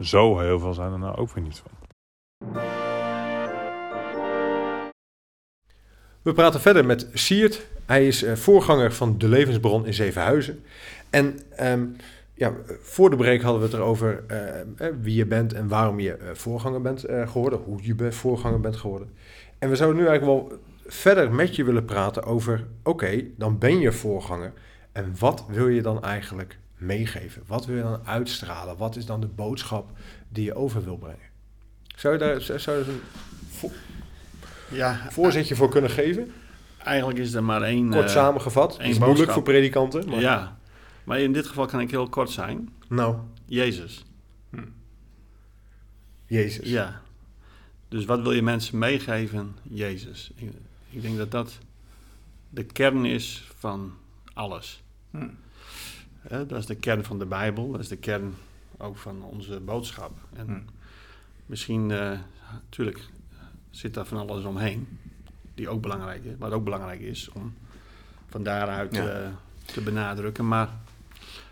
[0.00, 1.70] zo heel veel zijn er nou ook weer niet van.
[6.22, 7.66] We praten verder met Siert.
[7.86, 10.64] Hij is uh, voorganger van De Levensbron in Zevenhuizen.
[11.10, 11.96] En um,
[12.34, 16.30] ja, voor de break hadden we het erover uh, wie je bent en waarom je
[16.32, 17.58] voorganger bent geworden.
[17.58, 19.14] Hoe je voorganger bent geworden.
[19.58, 22.66] En we zouden nu eigenlijk wel verder met je willen praten over...
[22.82, 24.52] oké, dan ben je voorganger...
[24.92, 27.42] En wat wil je dan eigenlijk meegeven?
[27.46, 28.76] Wat wil je dan uitstralen?
[28.76, 29.90] Wat is dan de boodschap
[30.28, 31.28] die je over wil brengen?
[31.96, 33.00] Zou je daar, zou je een
[33.50, 33.70] vo
[34.70, 36.32] ja, voorzetje voor kunnen geven?
[36.78, 37.90] Eigenlijk is er maar één...
[37.90, 38.70] Kort uh, samengevat.
[38.70, 39.06] Één is boodschap.
[39.06, 40.08] moeilijk voor predikanten.
[40.08, 40.20] Maar...
[40.20, 40.58] Ja,
[41.04, 42.68] maar in dit geval kan ik heel kort zijn.
[42.88, 43.16] Nou.
[43.44, 44.04] Jezus.
[44.50, 44.62] Hm.
[46.26, 46.68] Jezus.
[46.68, 47.00] Ja.
[47.88, 49.56] Dus wat wil je mensen meegeven?
[49.62, 50.30] Jezus.
[50.36, 50.50] Ik,
[50.90, 51.58] ik denk dat dat
[52.48, 53.92] de kern is van
[54.40, 54.82] alles.
[55.10, 55.28] Hm.
[56.28, 58.34] dat is de kern van de Bijbel, dat is de kern
[58.78, 60.12] ook van onze boodschap.
[60.32, 60.60] En hm.
[61.46, 61.86] misschien,
[62.52, 63.38] natuurlijk, uh,
[63.70, 64.98] zit daar van alles omheen,
[65.54, 67.54] die ook belangrijk is, wat ook belangrijk is om
[68.28, 69.22] van daaruit ja.
[69.22, 69.28] uh,
[69.64, 70.48] te benadrukken.
[70.48, 70.68] Maar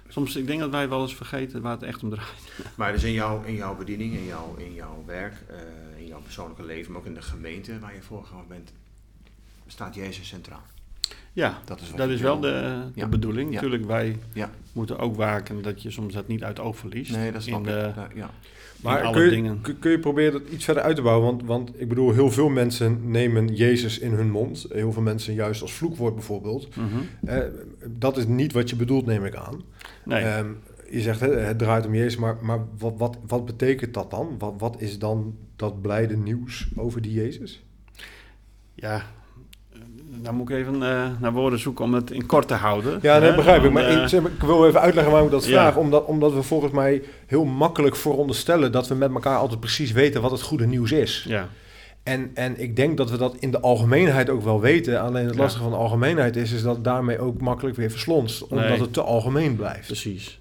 [0.08, 2.52] soms, ik denk dat wij wel eens vergeten waar het echt om draait.
[2.76, 6.20] Maar dus in jouw, in jouw bediening, in jouw, in jouw werk, uh, in jouw
[6.20, 8.72] persoonlijke leven, maar ook in de gemeente waar je voorganger bent,
[9.66, 10.62] staat Jezus centraal.
[11.38, 12.50] Ja, dat is, dat is wel de,
[12.94, 13.08] de ja.
[13.08, 13.48] bedoeling.
[13.48, 13.54] Ja.
[13.54, 14.50] Natuurlijk, wij ja.
[14.72, 17.12] moeten ook waken dat je soms dat niet uit oog verliest.
[17.12, 18.30] Nee, dat is in de, ja.
[18.82, 19.60] Maar kun je, dingen.
[19.78, 21.26] kun je proberen dat iets verder uit te bouwen?
[21.26, 24.66] Want, want ik bedoel, heel veel mensen nemen Jezus in hun mond.
[24.72, 26.76] Heel veel mensen juist als vloekwoord bijvoorbeeld.
[26.76, 27.28] Mm -hmm.
[27.28, 27.42] eh,
[27.86, 29.62] dat is niet wat je bedoelt, neem ik aan.
[30.04, 30.22] Nee.
[30.22, 30.44] Eh,
[30.90, 34.34] je zegt, hè, het draait om Jezus, maar, maar wat, wat, wat betekent dat dan?
[34.38, 37.62] Wat, wat is dan dat blijde nieuws over die Jezus?
[38.74, 39.02] Ja,
[40.20, 42.98] dan moet ik even uh, naar woorden zoeken om het in kort te houden.
[43.02, 43.72] Ja, dat begrijp ik.
[43.72, 45.50] Maar uh, ik, ik, wil even uitleggen waarom ik dat ja.
[45.50, 45.76] vraag.
[45.76, 50.22] Omdat, omdat we volgens mij heel makkelijk veronderstellen dat we met elkaar altijd precies weten
[50.22, 51.24] wat het goede nieuws is.
[51.28, 51.48] Ja.
[52.02, 55.00] En, en ik denk dat we dat in de algemeenheid ook wel weten.
[55.00, 55.70] Alleen het lastige ja.
[55.70, 58.42] van de algemeenheid is, is dat daarmee ook makkelijk weer verslonst.
[58.42, 58.80] Omdat nee.
[58.80, 59.86] het te algemeen blijft.
[59.86, 60.40] Precies.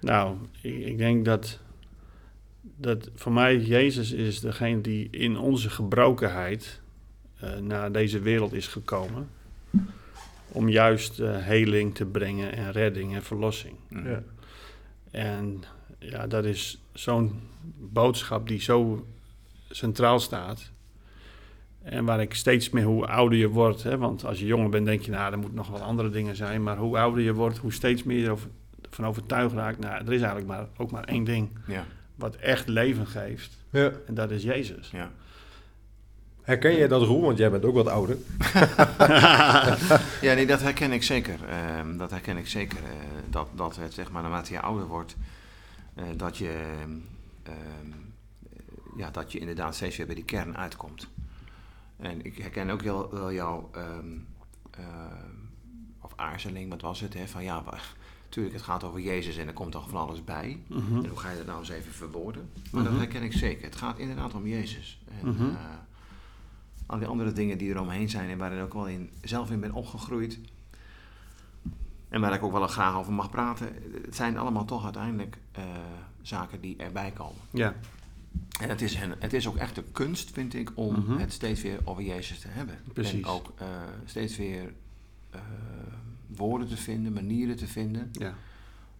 [0.00, 1.58] Nou, ik, ik denk dat,
[2.76, 6.82] dat voor mij Jezus is degene die in onze gebrokenheid
[7.60, 9.28] naar deze wereld is gekomen.
[10.48, 13.74] Om juist uh, heling te brengen en redding en verlossing.
[13.88, 14.08] Mm.
[14.08, 14.22] Ja.
[15.10, 15.62] En
[15.98, 17.40] ja, dat is zo'n
[17.78, 19.06] boodschap die zo
[19.70, 20.70] centraal staat.
[21.82, 24.86] En waar ik steeds meer, hoe ouder je wordt, hè, want als je jonger bent,
[24.86, 26.62] denk je, nou, er moeten nog wel andere dingen zijn.
[26.62, 28.48] Maar hoe ouder je wordt, hoe steeds meer je over,
[28.90, 29.78] van overtuigd raakt.
[29.78, 31.84] Nou, er is eigenlijk maar, ook maar één ding ja.
[32.14, 33.56] wat echt leven geeft.
[33.70, 33.92] Ja.
[34.06, 34.90] En dat is Jezus.
[34.90, 35.10] Ja.
[36.44, 37.20] Herken jij dat, Roel?
[37.20, 38.16] Want jij bent ook wat ouder.
[40.26, 41.38] ja, nee, dat herken ik zeker.
[41.48, 42.78] Uh, dat herken ik zeker.
[42.78, 42.88] Uh,
[43.30, 45.16] dat, dat het, zeg maar, naarmate je ouder wordt,
[45.96, 46.64] uh, dat, je,
[47.42, 47.90] ehm,
[48.96, 51.08] ja, dat je inderdaad steeds weer bij die kern uitkomt.
[51.96, 54.18] En ik herken ook heel, wel jouw ehm,
[56.00, 57.14] of aarzeling, wat was het?
[57.14, 57.26] Hè?
[57.26, 57.62] Van ja,
[58.24, 60.58] natuurlijk, het gaat over Jezus en er komt toch van alles bij.
[60.66, 60.96] Mhm.
[60.96, 62.50] En hoe ga je dat nou eens even verwoorden?
[62.70, 62.90] Maar Mhm.
[62.92, 63.64] dat herken ik zeker.
[63.64, 65.00] Het gaat inderdaad om Jezus.
[65.20, 65.42] En Mhm.
[65.42, 65.54] eh,
[66.86, 69.50] al die andere dingen die er omheen zijn en waar ik ook wel in, zelf
[69.50, 70.38] in ben opgegroeid.
[72.08, 73.68] En waar ik ook wel graag over mag praten.
[74.04, 75.64] Het zijn allemaal toch uiteindelijk eh,
[76.22, 77.40] zaken die erbij komen.
[77.50, 77.74] Ja,
[78.60, 81.18] En het is, een- het is ook echt een kunst, vind ik, om Mhm.
[81.18, 82.78] het steeds weer over Jezus te hebben.
[82.92, 83.22] Precies.
[83.22, 83.66] En ook eh,
[84.04, 84.72] steeds weer
[85.30, 85.40] eh,
[86.26, 88.08] woorden te vinden, manieren te vinden.
[88.12, 88.34] ja,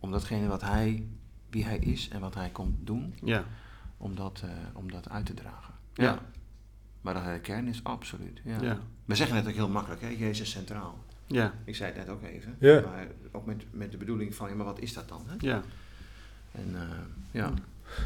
[0.00, 1.06] Om datgene wat hij,
[1.50, 3.44] wie hij is en wat hij komt doen, ja.
[3.96, 4.42] om dat,
[4.72, 5.74] om dat uit te dragen.
[5.94, 6.18] Ja.
[7.04, 8.40] Maar dat de kern is, absoluut.
[8.44, 8.56] Ja.
[8.60, 8.78] Ja.
[9.04, 10.08] We zeggen het ook heel makkelijk, hè?
[10.18, 10.98] Jezus centraal.
[11.26, 12.54] Ja, Ik zei het net ook even.
[12.58, 12.80] Ja.
[12.80, 15.22] Maar ook met, met de bedoeling van, ja, maar wat is dat dan?
[15.26, 15.34] Hè?
[15.48, 15.62] ja,
[16.52, 16.80] En eh,
[17.30, 17.52] ja.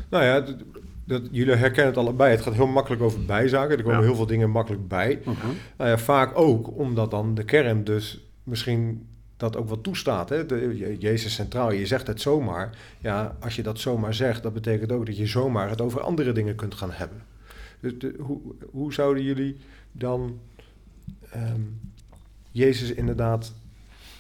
[0.09, 0.57] Nou ja, dat,
[1.05, 2.31] dat- jullie herkennen het allebei.
[2.31, 3.77] Het gaat heel makkelijk over bijzaken.
[3.77, 4.05] Er komen Ja.
[4.05, 5.21] heel veel dingen makkelijk bij.
[5.25, 5.47] Mhm.
[5.77, 9.07] Nou ja, vaak ook omdat dan de kern dus misschien
[9.37, 10.29] dat ook wat toestaat.
[10.29, 10.47] Hè?
[10.47, 12.71] De, Je- Jezus centraal, je zegt het zomaar.
[12.99, 16.33] Ja, als je dat zomaar zegt, dat betekent ook dat je zomaar het over andere
[16.33, 17.23] dingen kunt gaan hebben.
[17.81, 19.57] Dus de- hoe, hoe zouden jullie
[19.93, 20.39] dan
[21.31, 21.61] ehm,
[22.51, 23.53] Jezus inderdaad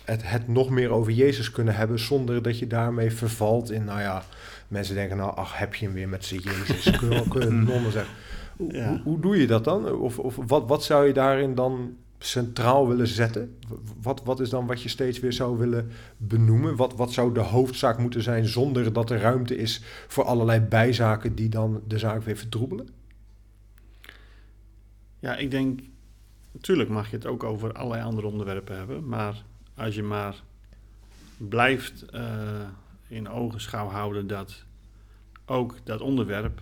[0.04, 4.00] het, het nog meer over Jezus kunnen hebben zonder dat je daarmee vervalt in, nou
[4.00, 4.22] ja,
[4.68, 7.92] mensen denken nou, ach, heb je hem weer met z'n Jezus, kun kun je nonnen
[7.92, 8.14] zeggen.
[8.56, 8.88] Hoe, Ja.
[8.88, 9.92] hoe, hoe doe je dat dan?
[9.92, 13.56] Of, of wat, wat zou je daarin dan centraal willen zetten?
[14.02, 16.76] Wat, wat is dan wat je steeds weer zou willen benoemen?
[16.76, 21.34] Wat, wat zou de hoofdzaak moeten zijn zonder dat er ruimte is voor allerlei bijzaken
[21.34, 22.88] die dan de zaak weer vertroebelen?
[25.18, 25.80] Ja, ik denk,
[26.52, 29.42] natuurlijk mag je het ook over allerlei andere onderwerpen hebben, maar
[29.74, 30.42] als je maar
[31.36, 32.68] blijft eh,
[33.08, 34.64] in ogenschouw houden dat
[35.44, 36.60] ook dat onderwerp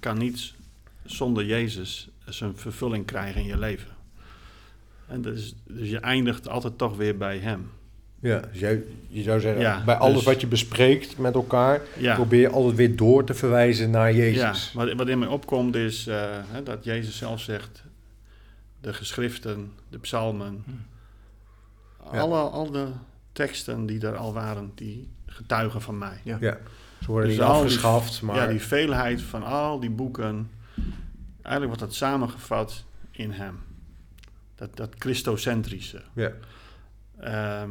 [0.00, 0.54] kan niet
[1.04, 3.96] zonder Jezus zijn vervulling krijgen in je leven.
[5.06, 7.70] En dus, dus je eindigt altijd toch weer bij Hem.
[8.26, 11.80] Ja, dus jij, je zou zeggen, Ja, bij alles dus- wat je bespreekt met elkaar,
[11.98, 14.72] Ja, probeer je altijd weer door te verwijzen naar ja Jezus.
[14.72, 17.84] wat, wat in mij opkomt is eh, hè, dat Jezus zelf zegt,
[18.80, 20.64] de geschriften, de psalmen,
[22.12, 22.18] Ja.
[22.20, 22.86] alle, al de
[23.32, 26.20] teksten die er al waren, die getuigen van mij.
[26.24, 26.36] Ja.
[26.40, 26.58] Ja,
[27.00, 28.36] ze worden Dus niet die- afgeschaft, maar...
[28.36, 30.50] Ja, die veelheid van al die boeken,
[31.42, 33.58] eigenlijk wordt dat samengevat in hem.
[34.54, 36.02] Dat, dat Christocentrische.
[36.14, 36.30] ja.
[37.20, 37.70] Ehm,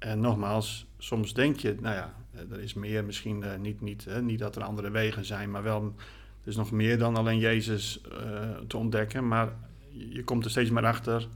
[0.00, 4.04] en nogmaals, soms denk je, nou ja, eh, er is meer, misschien eh, niet, niet,
[4.04, 5.94] hè, niet dat er andere wegen zijn, maar wel,
[6.42, 9.28] er is nog meer dan alleen Jezus eh, te ontdekken.
[9.28, 9.52] Maar
[9.92, 11.28] je komt er steeds meer achter,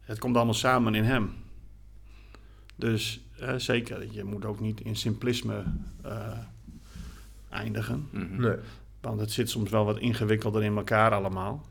[0.00, 1.34] het komt allemaal samen in Hem.
[2.76, 3.20] Dus
[3.56, 5.64] zeker, je moet ook niet in simplisme
[6.02, 6.38] eh,
[7.48, 8.08] eindigen.
[8.10, 8.40] Mhm.
[8.40, 8.56] Nee.
[9.00, 11.66] Want het zit soms wel wat ingewikkelder in elkaar allemaal.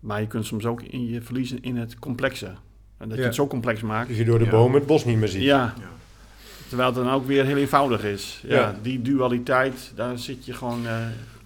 [0.00, 2.54] Maar je kunt soms ook in je verliezen in het complexe.
[2.98, 3.22] En dat Ja.
[3.22, 4.08] je het zo complex maakt.
[4.08, 4.50] Dat je door de Ja.
[4.50, 5.42] bomen het bos niet meer ziet.
[5.42, 5.84] Ja, Ja.
[6.74, 8.40] Terwijl het dan ook weer heel eenvoudig is.
[8.46, 8.76] Ja, Ja.
[8.82, 10.86] Die dualiteit, daar zit je gewoon...
[10.86, 10.96] eh,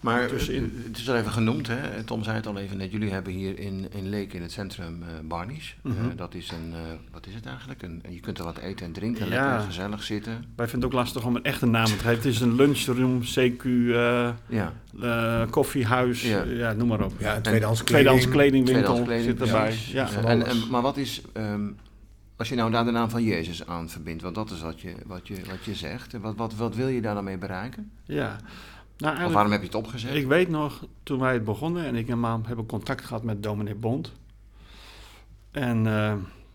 [0.00, 0.82] Maar Tussenin.
[0.86, 2.02] het is al even genoemd, hè?
[2.04, 2.90] Tom zei het al even net.
[2.92, 5.76] Jullie hebben hier in, in Leek in het centrum eh Barnies.
[5.84, 6.16] Eh, Mhm.
[6.16, 6.80] dat is een, eh,
[7.12, 7.82] wat is het eigenlijk?
[7.82, 9.48] Een, je kunt er wat eten en drinken, Ja.
[9.50, 10.32] lekker gezellig zitten.
[10.56, 12.10] wij vinden het ook lastig om een echte naam te geven.
[12.10, 16.42] Het is een lunchroom, CQ, eh, Ja, eh, koffiehuis, Ja.
[16.42, 16.72] ja.
[16.72, 17.12] noem maar op.
[17.18, 17.84] Ja, een tweedehands kleding.
[17.84, 19.34] Tweedehands kledingwinkel tweedehands
[19.88, 20.46] kleding, zit erbij.
[20.46, 21.66] en, maar wat is, ehm,
[22.38, 24.94] als je nou daar de naam van Jezus aan verbindt, want dat is wat je,
[25.06, 26.12] wat je, wat je zegt.
[26.18, 27.90] Wat, wat, wat wil je daar dan mee bereiken?
[28.04, 28.36] ja.
[28.98, 30.14] Nou, Of waarom heb je het opgezet?
[30.14, 33.42] Ik weet nog, toen wij het begonnen en ik en Maam hebben contact gehad met
[33.42, 34.12] dominee Bond.
[35.50, 36.14] En eh,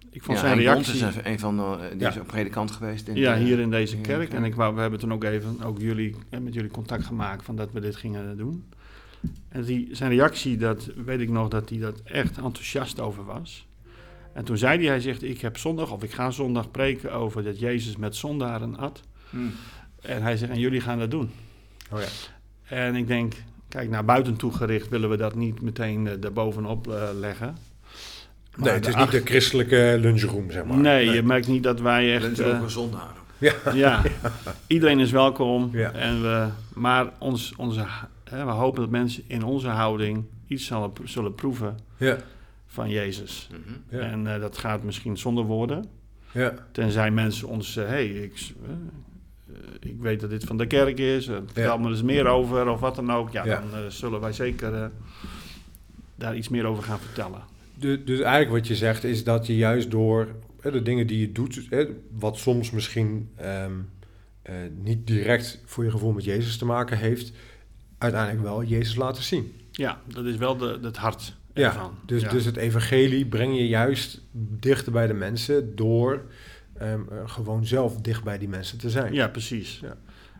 [0.10, 1.08] ik vond ja, zijn Henk Bond reactie...
[1.08, 2.10] is even een van de, die Ja.
[2.10, 3.08] is ook predikant geweest.
[3.08, 4.06] In ja, de- hier in deze kerk.
[4.30, 4.34] kerk.
[4.34, 7.44] En ik wou, we hebben toen ook even ook jullie, eh, met jullie contact gemaakt
[7.46, 8.64] van dat we dit gingen doen.
[9.50, 13.68] En die, zijn reactie, dat weet ik nog, dat hij dat echt enthousiast over was.
[14.34, 17.44] En toen zei hij, hij zegt, ik heb zondag, of ik ga zondag preken over
[17.44, 19.02] dat Jezus met zondaren at.
[19.30, 19.38] Hm.
[20.02, 21.32] En hij zegt, en jullie gaan dat doen.
[21.92, 22.08] Oh ja.
[22.64, 23.34] En ik denk,
[23.70, 27.58] kijk, naar buiten toe gericht willen we dat niet meteen uh, daarbovenop uh, leggen.
[28.56, 30.78] Nee, het is niet de christelijke lunchroom, zeg maar.
[30.78, 32.38] Nee, je merkt niet dat wij echt...
[32.38, 33.14] Lunch ook een zondag.
[33.38, 33.54] Ja.
[33.74, 34.02] ja,
[34.68, 35.70] iedereen is welkom.
[35.72, 35.92] Ja.
[35.92, 37.86] En we, maar ons, onze,
[38.24, 42.18] hè, we hopen dat mensen in onze houding iets zullen, zullen proeven Ja.
[42.74, 43.50] Van Jezus.
[43.52, 43.98] Mhm.
[43.98, 44.02] Ja.
[44.02, 45.86] En uh, dat gaat misschien zonder woorden.
[46.32, 46.54] Ja.
[46.72, 51.26] Tenzij mensen ons hé, hey, ik, uh, ik weet dat dit van de kerk is,
[51.26, 51.78] vertel ja.
[51.78, 53.32] me er eens meer over of wat dan ook.
[53.32, 53.60] Ja, Ja.
[53.70, 54.86] dan uh, zullen wij zeker uh,
[56.16, 57.42] daar iets meer over gaan vertellen.
[57.80, 60.28] De, dus eigenlijk wat je zegt is dat je juist door
[60.62, 63.90] hè, de dingen die je doet, hè, wat soms misschien um,
[64.50, 67.32] uh, niet direct voor je gevoel met Jezus te maken heeft,
[67.98, 69.54] uiteindelijk wel Jezus laten zien.
[69.72, 71.36] Ja, dat is wel de, het hart.
[71.54, 72.30] Ja, dus, Ja.
[72.30, 74.22] dus het evangelie breng je juist
[74.60, 76.22] dichter bij de mensen door
[76.78, 79.14] ehm, eh, gewoon zelf dicht bij die mensen te zijn.
[79.14, 79.80] Ja, precies.
[79.82, 79.96] Ja.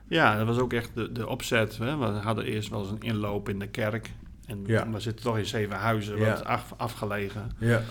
[0.08, 0.38] Ja.
[0.38, 1.78] dat was ook echt de, de opzet.
[1.78, 1.98] Hè.
[1.98, 4.12] We hadden eerst wel eens een inloop in de kerk.
[4.46, 4.90] En Ja.
[4.90, 6.26] we zitten toch in zeven huizen, Ja.
[6.30, 7.52] wat af, afgelegen.
[7.58, 7.82] Ja,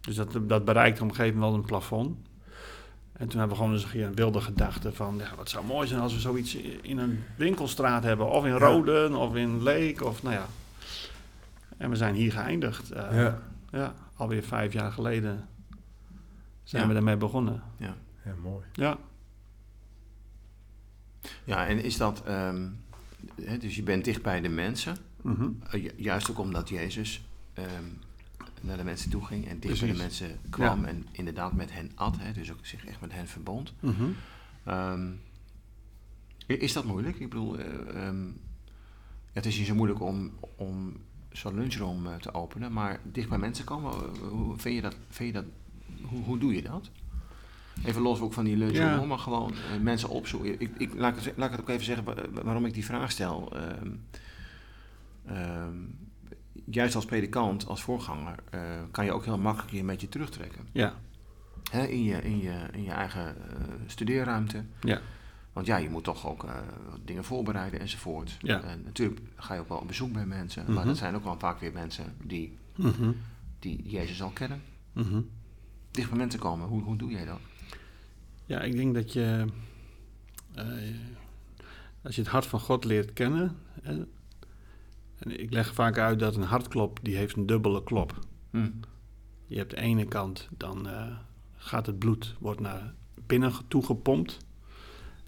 [0.00, 2.16] Dus dat, dat bereikte op een gegeven moment wel een plafond.
[3.12, 5.14] En toen hebben we gewoon eens een wilde gedachte van...
[5.18, 8.30] Ja, wat zou mooi zijn als we zoiets in een winkelstraat hebben.
[8.30, 10.46] Of in Roden, of in Leek, of nou ja.
[11.76, 12.90] En we zijn hier geëindigd.
[12.90, 13.42] Eh, ja.
[13.70, 15.48] ja, alweer vijf jaar geleden
[16.62, 16.88] zijn Ja.
[16.88, 17.62] we daarmee begonnen.
[17.76, 17.94] ja,
[18.42, 18.64] mooi.
[18.72, 18.98] Ja,
[21.44, 22.22] Ja, en is dat...
[22.24, 22.68] ehm,
[23.42, 24.96] hè, dus je bent dicht bij de mensen.
[25.22, 25.48] Mhm.
[25.70, 27.84] eh, ju- juist ook omdat Jezus ehm,
[28.60, 30.84] naar de mensen toe ging en dicht bij de mensen kwam.
[30.84, 32.16] En inderdaad met hen at.
[32.18, 33.72] Hè, dus ook zich echt met hen verbond.
[33.80, 34.04] Mhm.
[34.64, 35.10] Ehm,
[36.46, 37.16] is dat moeilijk?
[37.20, 38.32] Ik bedoel, eh, ehm, ja,
[39.32, 40.96] het is niet zo moeilijk om, om
[41.32, 44.96] zo'n lunchroom eh, te openen, maar dicht bij mensen komen, eh, hoe vind je dat?
[45.08, 45.44] Vind je dat
[46.02, 46.90] hoe, hoe doe je dat?
[47.84, 49.04] Even los ook van die lunchroom, Ja.
[49.04, 50.60] maar gewoon eh, mensen opzoeken.
[50.60, 52.84] Ik, ik, laat, ik het, laat ik het ook even zeggen wa- waarom ik die
[52.84, 53.52] vraag stel.
[53.56, 53.90] Ehm,
[55.26, 55.76] ehm,
[56.64, 58.34] juist als predikant, als voorganger,
[58.90, 60.66] kan je ook heel makkelijk je een beetje terugtrekken.
[60.72, 60.94] Ja,
[61.70, 64.64] Hè, in, je, in, je, in je eigen eh, studeerruimte.
[64.80, 65.00] ja,
[65.52, 66.54] Want ja, je moet toch ook eh,
[67.04, 68.36] dingen voorbereiden enzovoort.
[68.40, 68.62] Ja.
[68.62, 70.64] En natuurlijk ga je ook wel op bezoek bij mensen.
[70.66, 70.86] Maar Mhm.
[70.86, 73.12] dat zijn ook wel vaak weer mensen die, Mhm.
[73.58, 74.62] die Jezus al kennen.
[74.92, 75.20] Mhm.
[75.90, 77.38] Dicht bij mensen komen, hoe, hoe doe jij dat?
[78.46, 79.44] Ja, ik denk dat je...
[80.54, 80.64] eh,
[82.02, 83.56] als je het hart van God leert kennen...
[83.82, 84.04] Hè,
[85.18, 88.18] en ik leg vaak uit dat een hartklop, die heeft een dubbele klop.
[88.50, 88.70] Hm.
[89.46, 91.16] Je hebt de ene kant, dan eh,
[91.56, 92.94] gaat het bloed wordt naar
[93.26, 94.38] binnen toe gepompt.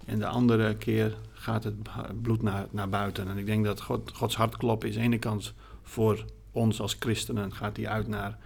[0.07, 1.75] En de andere keer gaat het
[2.23, 3.29] bloed naar, naar buiten.
[3.29, 6.97] En ik denk dat God, Gods hartklop is aan de ene kant voor ons als
[6.99, 8.38] christenen gaat die uit naar,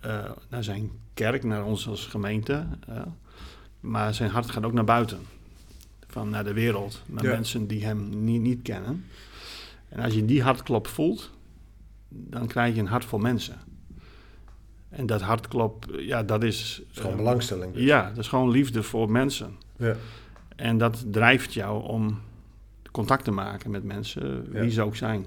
[0.00, 2.66] eh, naar zijn kerk, naar ons als gemeente.
[3.80, 5.18] maar zijn hart gaat ook naar buiten.
[6.06, 7.30] Van naar de wereld, naar Ja.
[7.30, 9.04] mensen die hem niet, niet kennen.
[9.88, 11.30] En als je die hartklop voelt,
[12.08, 13.56] dan krijg je een hart vol mensen.
[14.88, 16.82] En dat hartklop, ja, dat is...
[16.90, 17.74] Is gewoon eh, belangstelling.
[17.74, 17.82] dus.
[17.82, 19.56] Ja, dat is gewoon liefde voor mensen.
[19.76, 19.96] Ja.
[20.60, 22.18] En dat drijft jou om
[22.90, 24.70] contact te maken met mensen, wie Ja.
[24.70, 25.24] ze ook zijn.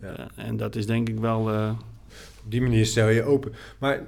[0.00, 0.16] Ja.
[0.16, 1.50] Eh, en dat is denk ik wel...
[1.52, 1.70] eh,
[2.44, 3.52] Op die manier stel je open.
[3.78, 4.00] Maar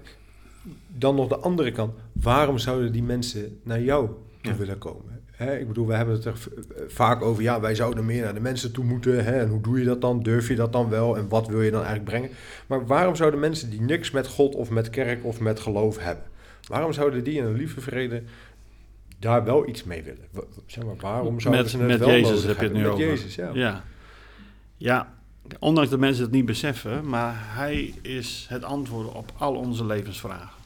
[0.86, 1.92] dan nog de andere kant.
[2.12, 4.08] Waarom zouden die mensen naar jou
[4.40, 4.58] toe Ja.
[4.58, 5.18] willen komen?
[5.30, 6.34] Hè, ik bedoel, we hebben het er
[6.76, 7.42] eh, vaak over...
[7.42, 9.24] ja, wij zouden meer naar de mensen toe moeten.
[9.24, 10.22] Hè, en hoe doe je dat dan?
[10.22, 11.16] Durf je dat dan wel?
[11.16, 12.30] En wat wil je dan eigenlijk brengen?
[12.66, 16.24] Maar waarom zouden mensen die niks met God of met kerk of met geloof hebben...
[16.68, 18.22] waarom zouden die in een lieve vrede
[19.20, 20.24] daar wel iets mee willen?
[20.66, 23.06] Zeg maar, waarom zouden met ze het met wel Jezus heb je het nu over.
[23.06, 23.50] Met Jezus, ja.
[23.52, 23.82] ja.
[24.76, 25.14] Ja,
[25.58, 30.58] ondanks dat mensen het niet beseffen, maar hij is het antwoord op al onze levensvragen.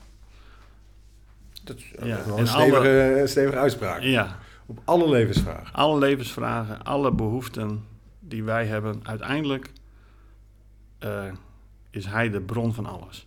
[1.65, 4.01] Dat is Ja, wel en een alle- stevige, stevige uitspraak.
[4.03, 5.73] Ja, Op alle levensvragen.
[5.75, 7.85] alle levensvragen, alle behoeften
[8.21, 9.71] die wij hebben, uiteindelijk
[10.99, 11.25] eh,
[11.91, 13.25] is hij de bron van alles.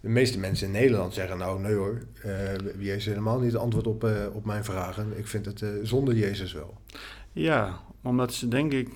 [0.00, 3.60] De meeste mensen in Nederland zeggen nou nee hoor, eh Jezus is helemaal niet het
[3.60, 5.18] antwoord op, eh, op mijn vragen.
[5.18, 6.80] Ik vind het eh, zonder Jezus wel.
[7.32, 8.88] Ja, omdat ze denk ik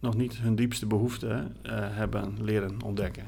[0.00, 3.24] nog niet hun diepste behoeften eh, hebben leren ontdekken.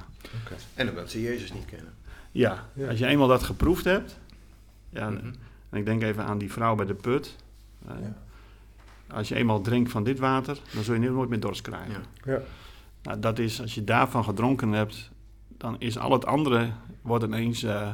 [0.74, 1.92] En omdat ze Jezus niet kennen.
[2.32, 2.88] Ja, Ja.
[2.88, 4.18] als je eenmaal dat geproefd hebt,
[4.90, 5.26] ja, Mhm.
[5.70, 7.36] en ik denk even aan die vrouw bij de put.
[7.86, 8.16] Ja.
[9.10, 12.02] Als je eenmaal drinkt van dit water, dan zul je nooit meer dorst krijgen.
[12.24, 12.32] Ja.
[12.32, 12.40] Ja.
[13.02, 15.10] Nou, dat is, als je daarvan gedronken hebt,
[15.58, 16.70] dan is al het andere,
[17.02, 17.88] wordt ineens, eh,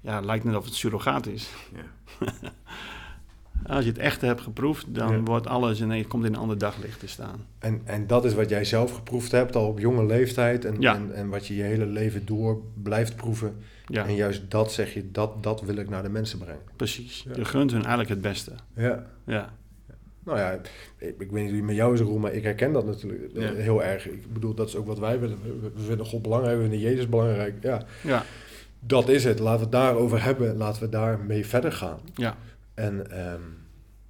[0.00, 1.50] ja, lijkt net of het surrogaat is.
[1.74, 2.26] Ja.
[3.66, 5.20] Als je het echt hebt geproefd, dan Ja.
[5.20, 7.46] wordt alles ineens, komt in een ander daglicht te staan.
[7.58, 10.64] En, en dat is wat jij zelf geproefd hebt al op jonge leeftijd.
[10.64, 10.94] En, Ja.
[10.94, 13.56] en, en wat je je hele leven door blijft proeven.
[13.86, 16.60] Ja, En juist dat zeg je, dat, dat wil ik naar de mensen brengen.
[16.76, 17.26] precies.
[17.34, 18.52] Je gunt hun eigenlijk het beste.
[18.74, 19.06] Ja.
[19.24, 19.52] Ja,
[20.28, 22.86] Nou ja, ik, ik weet niet hoe met jou is, Roel, maar ik herken dat
[22.86, 23.54] natuurlijk eh, Ja.
[23.54, 24.08] heel erg.
[24.08, 25.38] Ik bedoel, dat is ook wat wij willen.
[25.42, 27.54] We, we vinden God belangrijk, we vinden Jezus belangrijk.
[27.60, 28.22] Ja, ja,
[28.80, 29.38] dat is het.
[29.38, 30.56] Laten we het daarover hebben.
[30.56, 31.98] Laten we daarmee verder gaan.
[32.14, 32.36] ja.
[32.74, 33.40] En ehm,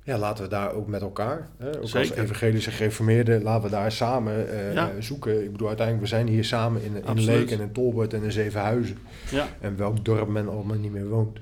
[0.02, 1.98] ja, laten we daar ook met elkaar, hè, ook Zeker.
[2.10, 4.88] als evangelische gereformeerden, laten we daar samen eh, Ja.
[4.90, 5.44] eh, zoeken.
[5.44, 7.24] Ik bedoel, uiteindelijk, we zijn hier samen in, in.
[7.24, 8.96] Leek en in Tolbert en in Zevenhuizen.
[9.30, 9.48] ja.
[9.60, 11.38] En welk dorp men allemaal niet meer woont.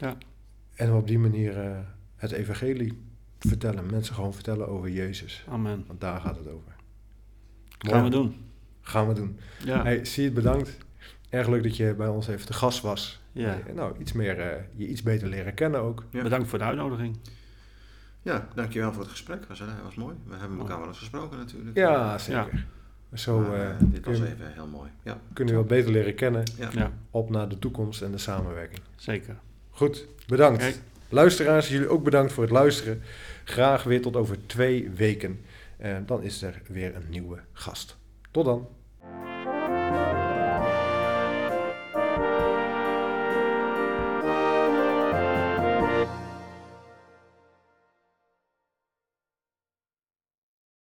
[0.00, 0.16] Ja.
[0.74, 1.54] En op die manier
[2.16, 2.98] het evangelie
[3.48, 3.86] vertellen.
[3.90, 5.44] Mensen gewoon vertellen over Jezus.
[5.48, 5.84] Amen.
[5.86, 6.72] Want daar gaat het over.
[7.78, 8.36] Gaan we doen.
[8.80, 9.38] Gaan we doen.
[9.64, 9.82] Ja.
[9.82, 10.76] Hey, zie het bedankt.
[11.28, 13.20] Erg leuk dat je bij ons even te gast was.
[13.32, 13.58] Ja.
[13.74, 16.04] Nou, iets meer, eh, je iets beter leren kennen ook.
[16.10, 17.16] Bedankt voor de uitnodiging.
[18.22, 19.38] Ja, dankjewel voor het gesprek.
[19.38, 20.14] Dat was, eh, was mooi.
[20.26, 20.78] We hebben elkaar oh.
[20.78, 21.76] wel eens gesproken natuurlijk.
[21.76, 22.66] Ja, zeker.
[23.12, 24.90] Zo, eh, dit was even heel mooi.
[25.02, 25.20] Ja.
[25.32, 26.42] Kunnen we wat beter leren kennen.
[26.72, 26.92] Ja.
[27.10, 28.80] Op naar de toekomst en de samenwerking.
[28.96, 29.36] Zeker.
[29.70, 30.80] Goed, bedankt.
[31.08, 33.02] Luisteraars, jullie ook bedankt voor het luisteren.
[33.44, 35.40] Graag weer tot over twee weken.
[35.76, 37.96] Eh, dan is er weer een nieuwe gast.
[38.30, 38.68] Tot dan.